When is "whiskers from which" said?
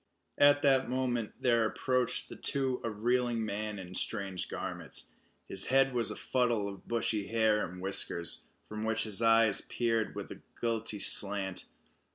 7.79-9.03